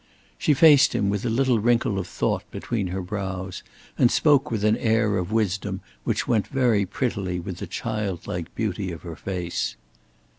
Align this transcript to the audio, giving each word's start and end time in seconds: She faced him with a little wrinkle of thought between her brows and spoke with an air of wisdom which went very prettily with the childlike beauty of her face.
She 0.39 0.55
faced 0.55 0.95
him 0.95 1.11
with 1.11 1.25
a 1.25 1.29
little 1.29 1.59
wrinkle 1.59 1.99
of 1.99 2.07
thought 2.07 2.43
between 2.49 2.87
her 2.87 3.03
brows 3.03 3.61
and 3.99 4.09
spoke 4.09 4.49
with 4.49 4.63
an 4.65 4.75
air 4.77 5.15
of 5.19 5.31
wisdom 5.31 5.79
which 6.05 6.27
went 6.27 6.47
very 6.47 6.87
prettily 6.87 7.39
with 7.39 7.57
the 7.57 7.67
childlike 7.67 8.55
beauty 8.55 8.91
of 8.91 9.03
her 9.03 9.15
face. 9.15 9.75